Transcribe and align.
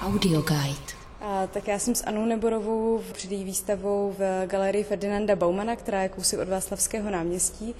Audio 0.00 0.42
Guide. 0.42 0.94
A, 1.20 1.46
tak 1.46 1.68
já 1.68 1.78
jsem 1.78 1.94
s 1.94 2.04
Anou 2.04 2.24
Neborovou 2.26 3.02
před 3.12 3.32
její 3.32 3.44
výstavou 3.44 4.14
v 4.18 4.46
galerii 4.46 4.84
Ferdinanda 4.84 5.36
Baumana, 5.36 5.76
která 5.76 6.02
je 6.02 6.08
kousek 6.08 6.40
od 6.40 6.48
Václavského 6.48 7.10
náměstí. 7.10 7.74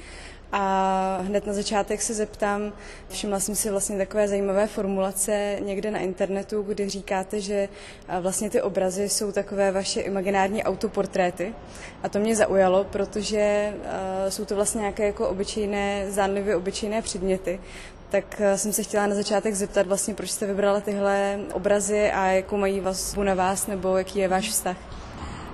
A 0.57 1.19
hned 1.23 1.47
na 1.47 1.53
začátek 1.53 2.03
se 2.03 2.15
zeptám, 2.15 2.73
všimla 3.09 3.41
jsem 3.41 3.55
si 3.55 3.71
vlastně 3.71 3.99
takové 3.99 4.29
zajímavé 4.29 4.67
formulace 4.67 5.57
někde 5.61 5.91
na 5.91 5.99
internetu, 5.99 6.63
kdy 6.63 6.89
říkáte, 6.89 7.41
že 7.41 7.69
vlastně 8.21 8.51
ty 8.51 8.63
obrazy 8.63 9.09
jsou 9.09 9.33
takové 9.33 9.73
vaše 9.73 10.01
imaginární 10.01 10.65
autoportréty. 10.65 11.55
A 12.03 12.09
to 12.09 12.19
mě 12.19 12.37
zaujalo, 12.37 12.85
protože 12.85 13.75
jsou 14.29 14.45
to 14.45 14.55
vlastně 14.55 14.81
nějaké 14.81 15.07
jako 15.07 15.29
obyčejné, 15.29 16.07
zánlivě 16.11 16.57
obyčejné 16.57 17.03
předměty 17.03 17.61
tak 18.11 18.41
eh, 18.41 18.59
jsem 18.59 18.73
se 18.73 18.83
chtěla 18.83 19.07
na 19.07 19.15
začátek 19.15 19.55
zeptat 19.55 19.87
vlastně, 19.87 20.15
proč 20.15 20.31
jste 20.31 20.47
vybrala 20.47 20.81
tyhle 20.81 21.39
obrazy 21.53 22.11
a 22.11 22.27
jakou 22.27 22.57
mají 22.57 22.81
vazbu 22.81 23.23
na 23.23 23.35
vás, 23.35 23.67
nebo 23.67 23.97
jaký 23.97 24.19
je 24.19 24.29
váš 24.29 24.49
vztah? 24.49 25.04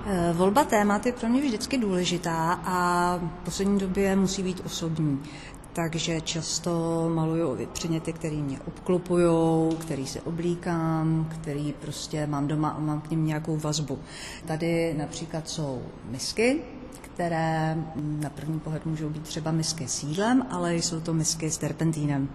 Eh, 0.05 0.33
volba 0.33 0.63
témat 0.63 1.05
je 1.05 1.11
pro 1.11 1.29
mě 1.29 1.41
vždycky 1.41 1.77
důležitá 1.77 2.53
a 2.65 3.17
v 3.17 3.45
poslední 3.45 3.79
době 3.79 4.15
musí 4.15 4.43
být 4.43 4.61
osobní. 4.65 5.19
Takže 5.73 6.21
často 6.21 6.71
maluju 7.15 7.67
předměty, 7.73 8.13
které 8.13 8.35
mě 8.35 8.59
obklopují, 8.67 9.75
který 9.77 10.07
se 10.07 10.21
oblíkám, 10.21 11.29
který 11.31 11.73
prostě 11.73 12.27
mám 12.27 12.47
doma 12.47 12.69
a 12.69 12.79
mám 12.79 13.01
k 13.01 13.11
ním 13.11 13.25
nějakou 13.25 13.57
vazbu. 13.57 13.99
Tady 14.45 14.93
například 14.97 15.49
jsou 15.49 15.81
misky, 16.09 16.61
které 16.97 17.77
na 17.95 18.29
první 18.29 18.59
pohled 18.59 18.85
můžou 18.85 19.09
být 19.09 19.23
třeba 19.23 19.51
misky 19.51 19.87
s 19.87 20.03
jídlem, 20.03 20.45
ale 20.49 20.75
jsou 20.75 20.99
to 20.99 21.13
misky 21.13 21.51
s 21.51 21.57
terpentínem. 21.57 22.29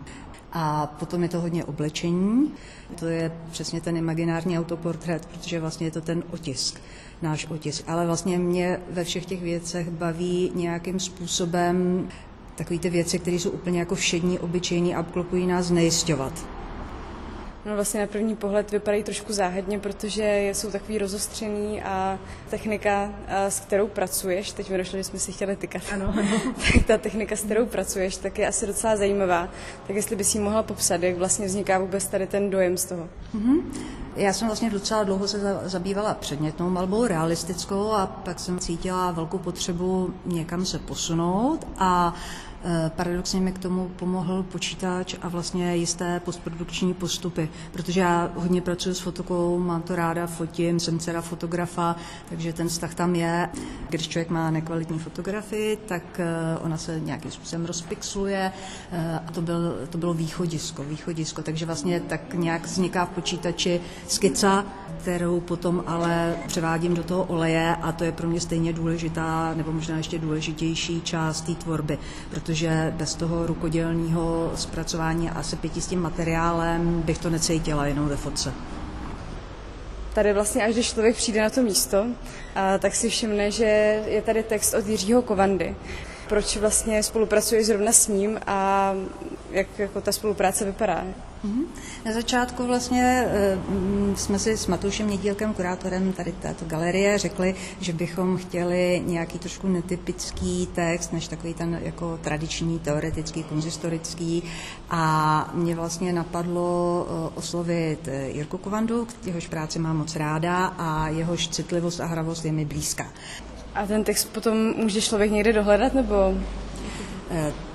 A 0.52 0.87
potom 0.87 1.23
je 1.23 1.29
to 1.29 1.41
hodně 1.41 1.65
oblečení. 1.65 2.52
To 2.98 3.06
je 3.06 3.32
přesně 3.51 3.80
ten 3.80 3.96
imaginární 3.96 4.59
autoportrét, 4.59 5.27
protože 5.27 5.60
vlastně 5.60 5.87
je 5.87 5.91
to 5.91 6.01
ten 6.01 6.23
otisk, 6.32 6.80
náš 7.23 7.46
otisk. 7.51 7.85
Ale 7.87 8.07
vlastně 8.07 8.38
mě 8.38 8.80
ve 8.90 9.04
všech 9.04 9.26
těch 9.26 9.43
věcech 9.43 9.90
baví 9.90 10.52
nějakým 10.54 11.01
způsobem 11.01 12.09
takové 12.54 12.79
ty 12.79 12.91
věci, 12.91 13.18
které 13.18 13.37
jsou 13.37 13.51
úplně 13.51 13.79
jako 13.79 13.95
všední, 13.95 14.38
obyčejní 14.38 14.95
a 14.95 15.01
obklopují 15.01 15.46
nás 15.46 15.66
znejistovat. 15.66 16.55
No 17.66 17.74
vlastně 17.74 18.00
na 18.00 18.06
první 18.06 18.36
pohled 18.36 18.70
vypadají 18.70 19.02
trošku 19.02 19.32
záhadně, 19.32 19.78
protože 19.78 20.50
jsou 20.52 20.70
takový 20.70 20.98
rozostřený 20.98 21.82
a 21.82 22.18
technika, 22.50 23.10
s 23.28 23.60
kterou 23.60 23.88
pracuješ, 23.88 24.52
teď 24.52 24.70
mi 24.70 24.78
došlo, 24.78 24.98
že 24.98 25.04
jsme 25.04 25.18
si 25.18 25.32
chtěli 25.32 25.56
tykat, 25.56 25.82
ano, 25.92 26.14
ano. 26.18 26.40
tak 26.54 26.86
ta 26.86 26.98
technika, 26.98 27.36
s 27.36 27.42
kterou 27.42 27.66
pracuješ, 27.66 28.16
tak 28.16 28.38
je 28.38 28.48
asi 28.48 28.66
docela 28.66 28.96
zajímavá. 28.96 29.48
Tak 29.86 29.96
jestli 29.96 30.16
bys 30.16 30.34
jí 30.34 30.40
mohla 30.40 30.62
popsat, 30.62 31.02
jak 31.02 31.16
vlastně 31.16 31.46
vzniká 31.46 31.78
vůbec 31.78 32.06
tady 32.06 32.26
ten 32.26 32.50
dojem 32.50 32.76
z 32.76 32.84
toho. 32.84 33.08
Mm-hmm. 33.34 33.62
Já 34.16 34.32
jsem 34.32 34.48
vlastně 34.48 34.70
docela 34.70 35.04
dlouho 35.04 35.28
se 35.28 35.58
zabývala 35.64 36.14
předmětnou 36.14 36.70
malbou, 36.70 37.06
realistickou 37.06 37.92
a 37.92 38.06
pak 38.06 38.40
jsem 38.40 38.58
cítila 38.58 39.10
velkou 39.10 39.38
potřebu 39.38 40.14
někam 40.26 40.66
se 40.66 40.78
posunout 40.78 41.66
a 41.78 42.14
paradoxně 42.88 43.40
mi 43.40 43.52
k 43.52 43.59
tomu 43.59 43.88
pomohl 43.88 44.42
počítač 44.42 45.14
a 45.22 45.28
vlastně 45.28 45.76
jisté 45.76 46.20
postprodukční 46.20 46.95
postupy, 46.95 47.48
protože 47.73 48.00
já 48.00 48.30
hodně 48.34 48.60
pracuji 48.60 48.95
s 48.95 49.00
fotokou, 49.00 49.58
mám 49.58 49.82
to 49.82 49.96
ráda, 49.96 50.26
fotím, 50.26 50.80
jsem 50.80 50.98
dcera 50.98 51.20
fotografa, 51.20 51.96
takže 52.28 52.52
ten 52.52 52.68
vztah 52.68 52.95
tam 52.95 53.14
je. 53.14 53.48
Když 53.88 54.08
člověk 54.08 54.30
má 54.30 54.50
nekvalitní 54.50 54.98
fotografii, 54.98 55.76
tak 55.76 56.02
eh, 56.20 56.58
ona 56.60 56.76
se 56.76 57.00
nějakým 57.00 57.30
způsobem 57.30 57.66
rozpixluje 57.66 58.52
eh, 58.92 59.20
a 59.26 59.32
to, 59.32 59.42
byl, 59.42 59.76
to 59.90 59.98
bylo 59.98 60.14
východisko, 60.14 60.84
východisko, 60.84 61.42
takže 61.42 61.66
vlastně 61.66 62.01
tak 62.01 62.34
nějak 62.34 62.66
vzniká 62.66 63.04
v 63.04 63.10
počítači 63.10 63.80
skica, 64.08 64.64
kterou 65.00 65.41
potom 65.41 65.84
ale 65.86 66.36
převádím 66.47 66.94
do 66.94 67.03
toho 67.03 67.25
oleje 67.25 67.76
a 67.76 67.92
to 67.92 68.04
je 68.04 68.12
pro 68.12 68.28
mě 68.28 68.41
stejně 68.41 68.72
důležitá, 68.72 69.54
nebo 69.54 69.72
možná 69.72 69.97
ještě 69.97 70.19
důležitější 70.19 71.00
část 71.00 71.41
té 71.41 71.54
tvorby, 71.54 71.98
protože 72.30 72.55
bez 72.90 73.14
toho 73.14 73.46
rukodělního 73.46 74.52
zpracování 74.54 75.30
asi 75.30 75.56
pěti 75.56 75.80
s 75.80 75.86
tím 75.86 76.02
materiálem 76.02 77.02
bych 77.02 77.18
to 77.18 77.30
necítila 77.30 77.86
jenom 77.86 78.08
ve 78.08 78.16
fotce. 78.16 78.52
Tady 80.14 80.32
vlastně, 80.32 80.64
až 80.64 80.72
když 80.72 80.90
člověk 80.92 81.16
přijde 81.16 81.42
na 81.42 81.50
to 81.50 81.62
místo, 81.62 82.06
a, 82.54 82.78
tak 82.78 82.94
si 82.94 83.08
všimne, 83.08 83.50
že 83.50 83.64
je 84.06 84.22
tady 84.22 84.42
text 84.42 84.74
od 84.74 84.86
Jiřího 84.86 85.22
Kovandy. 85.22 85.76
Proč 86.28 86.56
vlastně 86.56 87.02
spolupracuje 87.02 87.64
zrovna 87.64 87.92
s 87.92 88.08
ním 88.08 88.40
a 88.46 88.92
jak 89.50 89.66
jako 89.78 90.00
ta 90.00 90.12
spolupráce 90.12 90.64
vypadá? 90.64 91.04
Na 92.04 92.12
začátku 92.12 92.66
vlastně 92.66 93.26
eh, 93.28 93.58
jsme 94.16 94.38
si 94.38 94.56
s 94.56 94.66
Matoušem 94.66 95.10
Nedílkem, 95.10 95.54
kurátorem 95.54 96.12
tady 96.12 96.32
této 96.32 96.64
galerie, 96.64 97.18
řekli, 97.18 97.54
že 97.80 97.92
bychom 97.92 98.36
chtěli 98.36 99.02
nějaký 99.06 99.38
trošku 99.38 99.68
netypický 99.68 100.68
text, 100.74 101.12
než 101.12 101.28
takový 101.28 101.54
ten 101.54 101.80
jako 101.82 102.18
tradiční, 102.22 102.78
teoretický, 102.78 103.42
konzistorický. 103.42 104.42
A 104.90 105.50
mě 105.54 105.74
vlastně 105.74 106.12
napadlo 106.12 107.06
eh, 107.08 107.30
oslovit 107.34 108.08
eh, 108.08 108.28
Jirku 108.28 108.58
Kovandu, 108.58 109.06
jehož 109.24 109.46
práci 109.46 109.78
mám 109.78 109.96
moc 109.96 110.16
ráda 110.16 110.66
a 110.66 111.08
jehož 111.08 111.48
citlivost 111.48 112.00
a 112.00 112.06
hravost 112.06 112.44
je 112.44 112.52
mi 112.52 112.64
blízká. 112.64 113.06
A 113.74 113.86
ten 113.86 114.04
text 114.04 114.24
potom 114.24 114.56
může 114.76 115.00
člověk 115.00 115.30
někde 115.30 115.52
dohledat, 115.52 115.94
nebo 115.94 116.14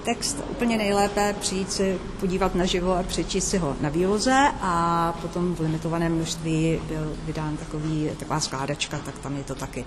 text 0.05 0.37
úplně 0.49 0.77
nejlépe 0.77 1.35
přijít 1.39 1.71
si 1.71 1.99
podívat 2.19 2.55
naživo 2.55 2.93
a 2.93 3.03
přečíst 3.03 3.49
si 3.49 3.57
ho 3.57 3.75
na 3.81 3.89
výloze 3.89 4.47
a 4.61 5.13
potom 5.21 5.55
v 5.55 5.59
limitovaném 5.59 6.15
množství 6.15 6.81
byl 6.87 7.17
vydán 7.25 7.57
takový, 7.57 8.09
taková 8.19 8.39
skládačka, 8.39 8.97
tak 9.05 9.19
tam 9.19 9.37
je 9.37 9.43
to 9.43 9.55
taky. 9.55 9.85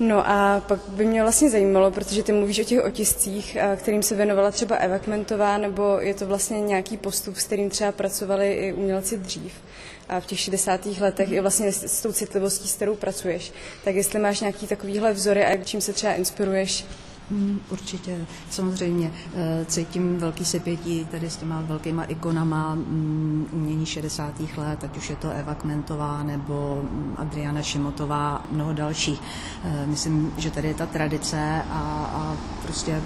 No 0.00 0.28
a 0.30 0.62
pak 0.66 0.80
by 0.88 1.04
mě 1.04 1.22
vlastně 1.22 1.50
zajímalo, 1.50 1.90
protože 1.90 2.22
ty 2.22 2.32
mluvíš 2.32 2.58
o 2.58 2.64
těch 2.64 2.84
otiscích, 2.84 3.56
eh, 3.56 3.76
kterým 3.76 4.02
se 4.02 4.14
věnovala 4.14 4.50
třeba 4.50 4.76
Eva 4.76 4.98
Kmentová, 4.98 5.58
nebo 5.58 5.98
je 6.00 6.14
to 6.14 6.26
vlastně 6.26 6.60
nějaký 6.60 6.96
postup, 6.96 7.36
s 7.36 7.44
kterým 7.44 7.70
třeba 7.70 7.92
pracovali 7.92 8.52
i 8.52 8.72
umělci 8.72 9.18
dřív 9.18 9.52
a 10.08 10.20
v 10.20 10.26
těch 10.26 10.40
60. 10.40 11.00
letech 11.00 11.32
i 11.32 11.40
vlastně 11.40 11.72
s, 11.72 12.02
tou 12.02 12.12
citlivostí, 12.12 12.68
s 12.68 12.74
kterou 12.74 12.94
pracuješ. 12.96 13.52
Tak 13.84 13.94
jestli 13.94 14.18
máš 14.18 14.40
nějaký 14.40 14.66
takovýhle 14.66 15.12
vzory 15.12 15.44
a 15.44 15.64
čím 15.64 15.80
se 15.80 15.92
třeba 15.92 16.12
inspiruješ 16.12 16.84
určitě, 17.70 18.26
samozřejmě. 18.50 19.12
Eh, 19.34 19.64
cítím 19.68 20.18
velký 20.18 20.44
sepětí 20.44 21.04
tady 21.04 21.30
s 21.30 21.36
těma 21.36 21.60
velkýma 21.60 22.04
ikonama 22.04 22.74
mm, 22.74 23.46
umění 23.52 23.86
60. 23.86 24.40
let, 24.56 24.84
ať 24.84 24.96
už 24.96 25.10
je 25.10 25.16
to 25.16 25.30
Eva 25.30 25.54
Kmentová 25.54 26.22
nebo 26.22 26.82
mm, 26.82 27.14
Adriana 27.16 27.62
Šimotová, 27.62 28.44
mnoho 28.50 28.72
dalších. 28.72 29.20
Eh, 29.64 29.86
myslím, 29.86 30.32
že 30.36 30.50
tady 30.50 30.68
je 30.68 30.74
ta 30.74 30.86
tradice 30.86 31.62
a, 31.70 31.80
a 32.14 32.36
prostě 32.62 33.02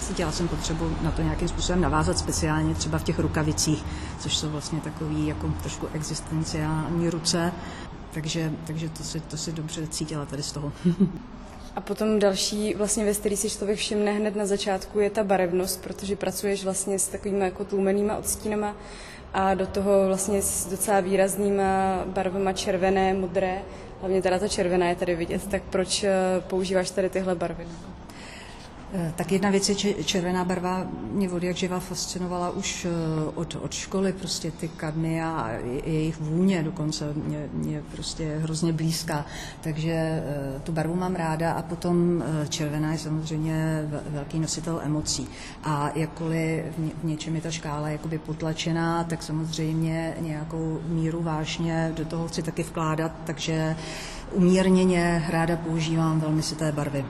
cítila 0.00 0.32
jsem 0.32 0.48
potřebu 0.48 0.90
na 1.02 1.10
to 1.10 1.22
nějakým 1.22 1.48
způsobem 1.48 1.80
navázat 1.80 2.18
speciálně 2.18 2.74
třeba 2.74 2.98
v 2.98 3.04
těch 3.04 3.18
rukavicích, 3.18 3.84
což 4.18 4.36
jsou 4.36 4.50
vlastně 4.50 4.80
takový 4.80 5.26
jako 5.26 5.54
trošku 5.60 5.86
existenciální 5.92 7.10
ruce. 7.10 7.52
Takže, 8.14 8.52
takže 8.66 8.88
to, 8.88 9.04
si, 9.04 9.20
to 9.20 9.36
si 9.36 9.52
dobře 9.52 9.86
cítila 9.86 10.26
tady 10.26 10.42
z 10.42 10.52
toho. 10.52 10.72
A 11.76 11.80
potom 11.80 12.18
další 12.18 12.74
vlastně 12.74 13.04
věc, 13.04 13.18
který 13.18 13.36
si 13.36 13.50
člověk 13.50 13.78
všimne 13.78 14.12
hned 14.12 14.36
na 14.36 14.46
začátku, 14.46 15.00
je 15.00 15.10
ta 15.10 15.24
barevnost, 15.24 15.82
protože 15.82 16.16
pracuješ 16.16 16.64
vlastně 16.64 16.98
s 16.98 17.08
takovými 17.08 17.44
jako 17.44 17.64
tlumenýma 17.64 18.16
odstínama 18.16 18.76
a 19.34 19.54
do 19.54 19.66
toho 19.66 20.06
vlastně 20.06 20.42
s 20.42 20.66
docela 20.66 21.00
výraznýma 21.00 22.02
barvama 22.06 22.52
červené, 22.52 23.14
modré, 23.14 23.62
hlavně 24.00 24.22
teda 24.22 24.38
ta 24.38 24.48
červená 24.48 24.88
je 24.88 24.96
tady 24.96 25.14
vidět, 25.14 25.46
tak 25.50 25.62
proč 25.70 26.04
eh, 26.04 26.10
používáš 26.46 26.90
tady 26.90 27.08
tyhle 27.10 27.34
barvy? 27.34 27.66
Eh, 28.94 29.12
tak 29.16 29.32
jedna 29.32 29.50
věc 29.50 29.68
je 29.68 30.04
červená 30.04 30.44
barva, 30.44 30.86
mě 31.12 31.30
od 31.30 31.42
jak 31.42 31.56
živa 31.56 31.80
fascinovala 31.80 32.50
už 32.50 32.84
eh, 32.84 32.88
od, 33.34 33.56
od 33.60 33.72
školy, 33.72 34.12
prostě 34.12 34.50
ty 34.50 34.68
kadmy 34.68 35.22
a 35.22 35.50
jejich 35.84 36.20
vůně 36.20 36.62
dokonce 36.62 37.14
mě, 37.14 37.48
mě 37.52 37.82
prostě 37.92 38.36
hrozně 38.42 38.72
blízká, 38.72 39.26
takže 39.60 39.92
eh, 39.92 40.60
tu 40.62 40.72
barvu 40.72 40.94
mám 40.94 41.14
ráda 41.14 41.52
a 41.52 41.62
potom 41.62 42.24
červená 42.48 42.92
je 42.92 42.98
samozřejmě 42.98 43.88
velký 44.06 44.38
nositel 44.38 44.80
emocí 44.84 45.28
a 45.64 45.90
jakkoliv 45.94 46.64
v 47.02 47.04
něčem 47.04 47.34
je 47.36 47.42
ta 47.42 47.50
škála 47.50 47.88
jakoby 47.88 48.18
potlačená, 48.18 49.04
tak 49.04 49.22
samozřejmě 49.22 50.14
nějakou 50.20 50.80
míru 50.86 51.22
vášně 51.22 51.92
do 51.96 52.04
toho 52.04 52.28
chci 52.28 52.42
taky 52.42 52.62
vkládat, 52.62 53.12
takže 53.24 53.76
umírněně 54.32 55.24
ráda 55.28 55.56
používám 55.56 56.20
velmi 56.20 56.42
si 56.42 56.54
té 56.54 56.72
barvy. 56.72 57.04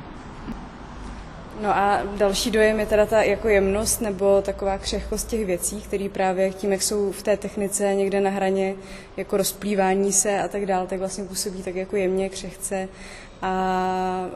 No 1.62 1.76
a 1.76 2.02
další 2.16 2.50
dojem 2.50 2.80
je 2.80 2.86
teda 2.86 3.06
ta 3.06 3.22
jako 3.22 3.48
jemnost 3.48 4.00
nebo 4.00 4.42
taková 4.42 4.78
křehkost 4.78 5.28
těch 5.28 5.46
věcí, 5.46 5.80
které 5.80 6.08
právě 6.08 6.50
tím, 6.50 6.72
jak 6.72 6.82
jsou 6.82 7.12
v 7.12 7.22
té 7.22 7.36
technice 7.36 7.94
někde 7.94 8.20
na 8.20 8.30
hraně 8.30 8.74
jako 9.16 9.36
rozplývání 9.36 10.12
se 10.12 10.40
a 10.40 10.48
tak 10.48 10.66
dále, 10.66 10.86
tak 10.86 10.98
vlastně 10.98 11.24
působí 11.24 11.62
tak 11.62 11.74
jako 11.74 11.96
jemně, 11.96 12.28
křehce 12.28 12.88
a, 13.42 13.48
a 13.48 14.28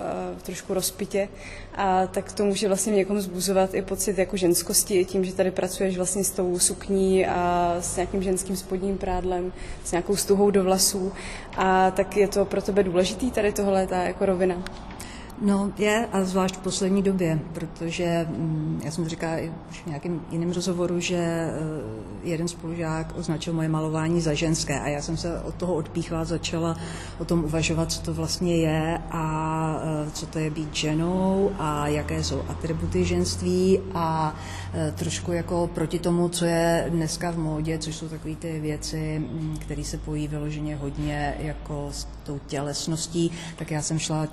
trošku 0.42 0.74
rozpitě. 0.74 1.28
A 1.74 2.06
tak 2.06 2.32
to 2.32 2.44
může 2.44 2.68
vlastně 2.68 2.92
v 2.92 2.96
někom 2.96 3.20
zbuzovat 3.20 3.74
i 3.74 3.82
pocit 3.82 4.18
jako 4.18 4.36
ženskosti, 4.36 5.04
tím, 5.04 5.24
že 5.24 5.34
tady 5.34 5.50
pracuješ 5.50 5.96
vlastně 5.96 6.24
s 6.24 6.30
tou 6.30 6.58
sukní 6.58 7.26
a 7.26 7.76
s 7.80 7.96
nějakým 7.96 8.22
ženským 8.22 8.56
spodním 8.56 8.98
prádlem, 8.98 9.52
s 9.84 9.92
nějakou 9.92 10.16
stuhou 10.16 10.50
do 10.50 10.64
vlasů. 10.64 11.12
A 11.56 11.90
tak 11.90 12.16
je 12.16 12.28
to 12.28 12.44
pro 12.44 12.62
tebe 12.62 12.82
důležitý 12.82 13.30
tady 13.30 13.52
tohle, 13.52 13.86
ta 13.86 14.02
jako 14.02 14.26
rovina. 14.26 14.62
No 15.40 15.72
je, 15.78 16.08
a 16.12 16.24
zvlášť 16.24 16.54
v 16.54 16.58
poslední 16.58 17.02
době, 17.02 17.40
protože 17.52 18.26
mm, 18.28 18.80
já 18.84 18.90
jsem 18.90 19.08
říkala 19.08 19.38
i 19.38 19.52
v 19.70 19.86
nějakém 19.86 20.20
jiném 20.30 20.50
rozhovoru, 20.52 21.00
že 21.00 21.16
eh, 21.16 21.52
jeden 22.24 22.48
spolužák 22.48 23.12
označil 23.16 23.52
moje 23.52 23.68
malování 23.68 24.20
za 24.20 24.34
ženské 24.34 24.80
a 24.80 24.88
já 24.88 25.02
jsem 25.02 25.16
se 25.16 25.40
od 25.40 25.54
toho 25.54 25.74
odpíchla, 25.74 26.24
začala 26.24 26.76
o 27.18 27.24
tom 27.24 27.44
uvažovat, 27.44 27.92
co 27.92 28.00
to 28.00 28.14
vlastně 28.14 28.56
je 28.56 28.98
a 29.10 29.76
eh, 29.82 30.10
co 30.10 30.26
to 30.26 30.38
je 30.38 30.50
být 30.50 30.74
ženou 30.74 31.50
a 31.58 31.88
jaké 31.88 32.24
jsou 32.24 32.42
atributy 32.48 33.04
ženství 33.04 33.80
a 33.94 34.34
eh, 34.74 34.92
trošku 34.96 35.32
jako 35.32 35.70
proti 35.74 35.98
tomu, 35.98 36.28
co 36.28 36.44
je 36.44 36.86
dneska 36.88 37.30
v 37.30 37.38
módě, 37.38 37.78
což 37.78 37.96
jsou 37.96 38.08
takové 38.08 38.34
ty 38.34 38.60
věci, 38.60 39.18
mm, 39.18 39.56
které 39.60 39.84
se 39.84 39.98
pojí 39.98 40.28
vyloženě 40.28 40.76
hodně 40.76 41.34
jako 41.38 41.88
s 41.92 42.06
tou 42.24 42.40
tělesností, 42.46 43.30
tak 43.56 43.70
já 43.70 43.82
jsem 43.82 43.98
šla 43.98 44.28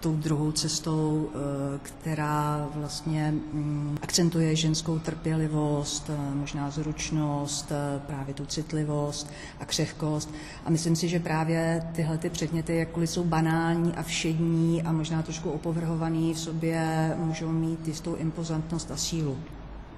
tou 0.00 0.16
druhou 0.16 0.52
cestou, 0.52 1.28
eh, 1.34 1.78
která 1.82 2.68
vlastně 2.74 3.34
mm, 3.52 3.98
akcentuje 4.02 4.56
ženskou 4.56 4.98
trpělivost, 4.98 6.10
eh, 6.10 6.34
možná 6.34 6.70
zručnost, 6.70 7.72
eh, 7.72 8.00
právě 8.06 8.34
tu 8.34 8.46
citlivost 8.46 9.30
a 9.60 9.64
křehkost. 9.64 10.34
A 10.64 10.70
myslím 10.70 10.96
si, 10.96 11.08
že 11.08 11.20
právě 11.20 11.82
tyhle 11.94 12.18
ty 12.18 12.30
předměty, 12.30 12.76
jakkoliv 12.76 13.10
jsou 13.10 13.24
banální 13.24 13.92
a 13.96 14.02
všední 14.02 14.82
a 14.82 14.92
možná 14.92 15.22
trošku 15.22 15.50
opovrhovaný 15.50 16.34
v 16.34 16.38
sobě, 16.38 17.14
můžou 17.18 17.48
mít 17.48 17.88
jistou 17.88 18.14
impozantnost 18.14 18.90
a 18.90 18.96
sílu. 18.96 19.38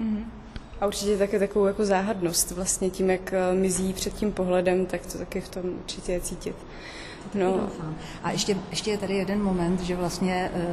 Mm-hmm. 0.01 0.25
A 0.81 0.87
určitě 0.87 1.19
také 1.19 1.39
takovou 1.39 1.67
jako 1.67 1.85
záhadnost 1.85 2.51
vlastně 2.51 2.91
tím, 2.91 3.11
jak 3.11 3.35
mizí 3.55 3.93
před 3.93 4.15
tím 4.15 4.33
pohledem, 4.33 4.87
tak 4.87 5.07
to 5.07 5.19
taky 5.19 5.41
v 5.41 5.49
tom 5.49 5.63
určitě 5.65 6.13
je 6.13 6.21
cítit. 6.21 6.57
No. 7.35 7.69
A 8.23 8.31
ještě, 8.31 8.57
ještě 8.71 8.91
je 8.91 8.99
tady 8.99 9.15
jeden 9.15 9.43
moment, 9.43 9.81
že 9.81 9.97
vlastně 9.97 10.51
eh, 10.55 10.67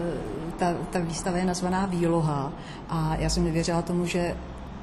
ta, 0.59 0.73
ta 0.91 0.99
výstava 0.99 1.37
je 1.37 1.45
nazvaná 1.45 1.85
Výloha 1.85 2.53
a 2.89 3.15
já 3.19 3.29
jsem 3.29 3.43
nevěřila 3.43 3.81
tomu, 3.81 4.05
že 4.05 4.35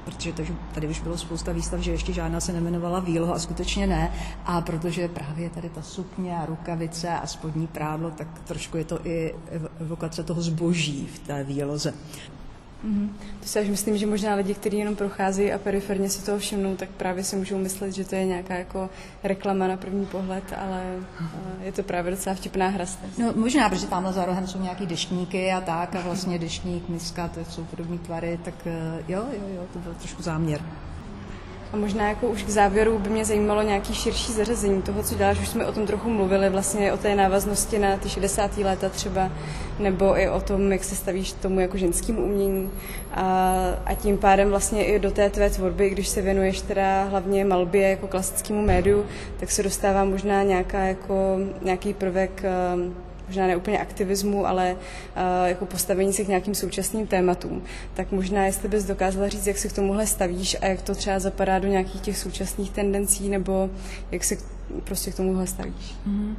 protože 0.04 0.32
to, 0.32 0.42
tady 0.74 0.88
už 0.88 1.00
bylo 1.00 1.18
spousta 1.18 1.52
výstav, 1.52 1.80
že 1.80 1.90
ještě 1.90 2.12
žádná 2.12 2.40
se 2.40 2.52
nemenovala 2.52 3.00
výloha 3.00 3.34
a 3.34 3.38
skutečně 3.38 3.86
ne. 3.86 4.12
A 4.44 4.60
protože 4.60 5.08
právě 5.08 5.50
tady 5.50 5.68
ta 5.68 5.82
sukně 5.82 6.36
a 6.36 6.46
rukavice 6.46 7.08
a 7.08 7.26
spodní 7.26 7.66
prádlo, 7.66 8.10
tak 8.10 8.40
trošku 8.44 8.76
je 8.76 8.84
to 8.84 9.06
i 9.06 9.34
evokace 9.80 10.22
toho 10.22 10.42
zboží 10.42 11.06
v 11.14 11.18
té 11.18 11.44
výloze. 11.44 11.94
Mm-hmm. 12.84 13.08
To 13.40 13.46
si 13.46 13.58
až 13.58 13.68
myslím, 13.68 13.98
že 13.98 14.06
možná 14.06 14.34
lidi, 14.34 14.54
kteří 14.54 14.78
jenom 14.78 14.96
procházejí 14.96 15.52
a 15.52 15.58
periferně 15.58 16.10
si 16.10 16.24
toho 16.24 16.38
všimnou, 16.38 16.76
tak 16.76 16.88
právě 16.88 17.24
si 17.24 17.36
můžou 17.36 17.58
myslet, 17.58 17.92
že 17.92 18.04
to 18.04 18.14
je 18.14 18.24
nějaká 18.24 18.54
jako 18.54 18.90
reklama 19.22 19.66
na 19.66 19.76
první 19.76 20.06
pohled, 20.06 20.44
ale 20.56 20.82
je 21.62 21.72
to 21.72 21.82
právě 21.82 22.10
docela 22.10 22.34
vtipná 22.34 22.68
hra. 22.68 22.84
No 23.18 23.32
možná, 23.36 23.68
protože 23.68 23.86
tamhle 23.86 24.12
za 24.12 24.24
rohem 24.24 24.46
jsou 24.46 24.62
nějaký 24.62 24.86
deštníky 24.86 25.52
a 25.52 25.60
tak 25.60 25.94
a 25.94 26.00
vlastně 26.00 26.38
deštník, 26.38 26.88
miska, 26.88 27.28
to 27.28 27.44
jsou 27.44 27.64
podobné 27.64 27.98
tvary, 27.98 28.40
tak 28.44 28.54
uh, 28.66 28.72
jo, 29.08 29.24
jo, 29.32 29.48
jo, 29.54 29.62
to 29.72 29.78
byl 29.78 29.94
trošku 29.94 30.22
záměr. 30.22 30.60
A 31.72 31.76
možná 31.76 32.08
jako 32.08 32.26
už 32.26 32.42
k 32.42 32.48
závěru 32.48 32.98
by 32.98 33.10
mě 33.10 33.24
zajímalo 33.24 33.62
nějaký 33.62 33.94
širší 33.94 34.32
zařazení 34.32 34.82
toho, 34.82 35.02
co 35.02 35.14
děláš. 35.14 35.40
Už 35.40 35.48
jsme 35.48 35.66
o 35.66 35.72
tom 35.72 35.86
trochu 35.86 36.10
mluvili, 36.10 36.50
vlastně 36.50 36.92
o 36.92 36.96
té 36.96 37.14
návaznosti 37.14 37.78
na 37.78 37.96
ty 37.96 38.08
60. 38.08 38.58
léta 38.58 38.88
třeba, 38.88 39.30
nebo 39.78 40.18
i 40.18 40.28
o 40.28 40.40
tom, 40.40 40.72
jak 40.72 40.84
se 40.84 40.96
stavíš 40.96 41.32
tomu 41.32 41.60
jako 41.60 41.76
ženskému 41.76 42.22
umění. 42.22 42.70
A, 43.12 43.54
a 43.86 43.94
tím 43.94 44.18
pádem 44.18 44.50
vlastně 44.50 44.84
i 44.84 44.98
do 44.98 45.10
té 45.10 45.30
tvé 45.30 45.50
tvorby, 45.50 45.90
když 45.90 46.08
se 46.08 46.22
věnuješ 46.22 46.60
teda 46.60 47.04
hlavně 47.04 47.44
malbě 47.44 47.90
jako 47.90 48.08
klasickému 48.08 48.62
médiu, 48.62 49.06
tak 49.40 49.50
se 49.50 49.62
dostává 49.62 50.04
možná 50.04 50.42
nějaká 50.42 50.78
jako, 50.78 51.38
nějaký 51.62 51.94
prvek 51.94 52.42
možná 53.26 53.46
ne 53.46 53.56
úplně 53.56 53.78
aktivismu, 53.78 54.46
ale 54.46 54.72
uh, 54.72 55.48
jako 55.48 55.66
postavení 55.66 56.12
se 56.12 56.24
k 56.24 56.28
nějakým 56.28 56.54
současným 56.54 57.06
tématům. 57.06 57.62
Tak 57.94 58.12
možná, 58.12 58.46
jestli 58.46 58.68
bys 58.68 58.84
dokázala 58.84 59.28
říct, 59.28 59.46
jak 59.46 59.58
se 59.58 59.68
k 59.68 59.72
tomuhle 59.72 60.06
stavíš 60.06 60.56
a 60.60 60.66
jak 60.66 60.82
to 60.82 60.94
třeba 60.94 61.18
zapadá 61.18 61.58
do 61.58 61.68
nějakých 61.68 62.00
těch 62.00 62.18
současných 62.18 62.70
tendencí, 62.70 63.28
nebo 63.28 63.70
jak 64.10 64.24
se 64.24 64.36
prostě 64.84 65.10
k 65.10 65.16
tomuhle 65.16 65.46
stavíš. 65.46 65.94
Mm-hmm. 66.08 66.34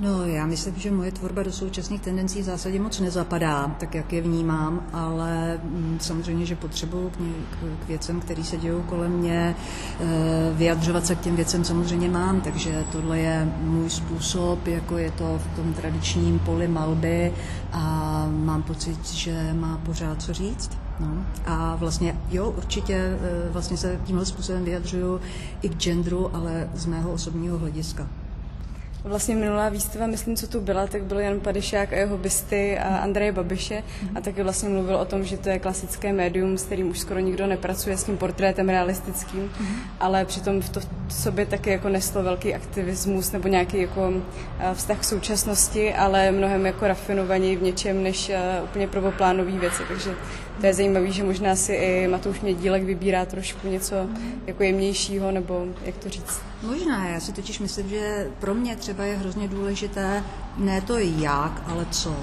No, 0.00 0.26
já 0.26 0.46
myslím, 0.46 0.74
že 0.76 0.90
moje 0.90 1.12
tvorba 1.12 1.42
do 1.42 1.52
současných 1.52 2.00
tendencí 2.00 2.42
v 2.42 2.44
zásadě 2.44 2.80
moc 2.80 3.00
nezapadá, 3.00 3.76
tak 3.80 3.94
jak 3.94 4.12
je 4.12 4.22
vnímám, 4.22 4.86
ale 4.92 5.60
mm, 5.64 5.98
samozřejmě, 6.00 6.46
že 6.46 6.56
potřebuju 6.56 7.10
k, 7.10 7.16
k 7.84 7.88
věcem, 7.88 8.20
které 8.20 8.44
se 8.44 8.56
dějí 8.56 8.74
kolem 8.88 9.12
mě, 9.12 9.56
eh, 10.00 10.04
vyjadřovat 10.52 11.06
se 11.06 11.14
k 11.14 11.20
těm 11.20 11.36
věcem 11.36 11.64
samozřejmě 11.64 12.08
mám, 12.08 12.40
takže 12.40 12.84
tohle 12.92 13.18
je 13.18 13.52
můj 13.60 13.90
způsob, 13.90 14.66
jako 14.66 14.98
je 14.98 15.10
to 15.10 15.38
v 15.38 15.56
tom 15.56 15.72
tradičním 15.72 16.38
poli 16.38 16.68
malby 16.68 17.32
a 17.72 18.26
mám 18.30 18.62
pocit, 18.62 19.06
že 19.06 19.52
má 19.52 19.80
pořád 19.86 20.22
co 20.22 20.32
říct. 20.32 20.70
No. 21.00 21.24
A 21.46 21.76
vlastně, 21.76 22.20
jo, 22.30 22.54
určitě 22.56 22.94
eh, 22.94 23.18
vlastně 23.50 23.76
se 23.76 24.00
tímhle 24.04 24.26
způsobem 24.26 24.64
vyjadřuju 24.64 25.20
i 25.62 25.68
k 25.68 25.76
genderu, 25.76 26.36
ale 26.36 26.70
z 26.74 26.86
mého 26.86 27.12
osobního 27.12 27.58
hlediska. 27.58 28.08
Vlastně 29.06 29.34
minulá 29.34 29.68
výstava, 29.68 30.06
myslím, 30.06 30.36
co 30.36 30.46
tu 30.46 30.60
byla, 30.60 30.86
tak 30.86 31.02
byl 31.02 31.20
Jan 31.20 31.40
Padešák 31.40 31.92
a 31.92 31.96
jeho 31.96 32.18
bysty 32.18 32.78
a 32.78 32.96
Andreje 32.96 33.32
Babiše. 33.32 33.82
A 34.14 34.20
taky 34.20 34.42
vlastně 34.42 34.68
mluvil 34.68 34.96
o 34.96 35.04
tom, 35.04 35.24
že 35.24 35.36
to 35.36 35.48
je 35.48 35.58
klasické 35.58 36.12
médium, 36.12 36.58
s 36.58 36.64
kterým 36.64 36.90
už 36.90 36.98
skoro 36.98 37.20
nikdo 37.20 37.46
nepracuje, 37.46 37.96
s 37.96 38.04
tím 38.04 38.16
portrétem 38.16 38.68
realistickým, 38.68 39.52
ale 40.00 40.24
přitom 40.24 40.60
v 40.60 40.68
to 40.68 40.80
v 41.06 41.12
sobě 41.12 41.46
taky 41.46 41.70
jako 41.70 41.88
neslo 41.88 42.22
velký 42.22 42.54
aktivismus 42.54 43.32
nebo 43.32 43.48
nějaký 43.48 43.80
jako 43.80 44.12
eh, 44.58 44.74
vztah 44.74 45.00
k 45.00 45.04
současnosti, 45.04 45.94
ale 45.94 46.30
mnohem 46.30 46.66
jako 46.66 46.86
rafinovaněji 46.86 47.56
v 47.56 47.62
něčem 47.62 48.02
než 48.02 48.30
eh, 48.30 48.60
úplně 48.64 48.88
prvoplánový 48.88 49.58
věci, 49.58 49.82
takže 49.88 50.10
to 50.60 50.66
je 50.66 50.74
zajímavé, 50.74 51.10
že 51.10 51.24
možná 51.24 51.56
si 51.56 51.72
i 51.72 52.08
Matouš 52.08 52.40
Mědílek 52.40 52.82
vybírá 52.82 53.24
trošku 53.24 53.68
něco 53.68 53.96
jako 54.46 54.62
jemnějšího, 54.62 55.30
nebo 55.30 55.66
jak 55.84 55.96
to 55.96 56.08
říct. 56.08 56.53
Možná, 56.66 57.08
já 57.08 57.20
si 57.20 57.32
totiž 57.32 57.58
myslím, 57.58 57.88
že 57.88 58.30
pro 58.40 58.54
mě 58.54 58.76
třeba 58.76 59.04
je 59.04 59.16
hrozně 59.16 59.48
důležité 59.48 60.24
ne 60.56 60.80
to 60.80 60.98
jak, 60.98 61.62
ale 61.66 61.86
co. 61.90 62.16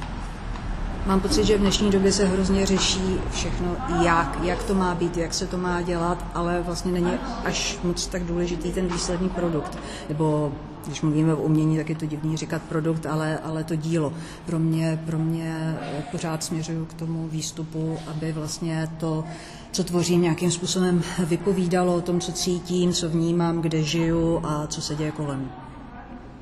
Mám 1.06 1.20
pocit, 1.20 1.44
že 1.46 1.58
v 1.58 1.60
dnešní 1.60 1.92
době 1.92 2.12
se 2.12 2.26
hrozně 2.28 2.66
řeší 2.66 3.20
všechno, 3.32 3.76
jak, 4.04 4.38
jak 4.44 4.64
to 4.64 4.74
má 4.76 4.96
být, 4.96 5.18
jak 5.18 5.34
se 5.34 5.48
to 5.48 5.58
má 5.58 5.82
dělat, 5.82 6.26
ale 6.34 6.62
vlastně 6.62 6.92
není 6.92 7.12
až 7.46 7.78
moc 7.84 8.08
tak 8.08 8.24
důležitý 8.24 8.72
ten 8.72 8.88
výsledný 8.88 9.30
produkt. 9.30 9.78
Nebo 10.10 10.52
když 10.86 11.02
mluvíme 11.02 11.34
o 11.34 11.42
umění, 11.42 11.78
tak 11.78 11.90
je 11.90 11.96
to 11.96 12.06
divný 12.06 12.38
říkat 12.38 12.62
produkt, 12.62 13.06
ale, 13.06 13.38
ale 13.38 13.64
to 13.64 13.76
dílo. 13.76 14.14
Pro 14.46 14.60
mě, 14.60 15.04
pro 15.06 15.20
mě 15.20 15.78
pořád 16.12 16.44
směřuju 16.44 16.86
k 16.86 16.94
tomu 16.94 17.28
výstupu, 17.28 17.98
aby 18.08 18.32
vlastně 18.32 18.88
to, 19.00 19.24
co 19.72 19.84
tvořím, 19.84 20.22
nějakým 20.22 20.52
způsobem 20.52 21.04
vypovídalo 21.20 21.96
o 21.96 22.02
tom, 22.02 22.20
co 22.20 22.32
cítím, 22.32 22.94
co 22.94 23.10
vnímám, 23.10 23.62
kde 23.62 23.84
žiju 23.84 24.42
a 24.44 24.68
co 24.68 24.82
se 24.82 24.96
děje 24.96 25.12
kolem. 25.12 25.52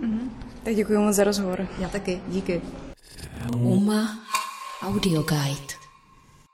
Mm-hmm. 0.01 0.29
Tak 0.63 0.75
děkuji 0.75 0.97
moc 0.99 1.15
za 1.15 1.23
rozhovor. 1.23 1.67
Já 1.79 1.89
taky, 1.89 2.21
díky. 2.27 2.61
Uma 3.55 4.19
Audio 4.81 5.23
Guide. 5.23 5.78